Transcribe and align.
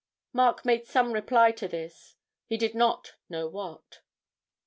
Mark 0.33 0.65
made 0.65 0.87
some 0.87 1.11
reply 1.11 1.51
to 1.51 1.67
this; 1.67 2.15
he 2.47 2.57
did 2.57 2.73
not 2.73 3.17
know 3.29 3.47
what. 3.47 3.99